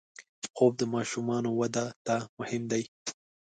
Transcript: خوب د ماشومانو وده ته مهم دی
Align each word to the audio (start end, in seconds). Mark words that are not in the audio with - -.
خوب 0.55 0.73
د 0.77 0.81
ماشومانو 0.95 1.49
وده 1.59 1.85
ته 2.05 2.15
مهم 2.39 2.63
دی 2.71 2.83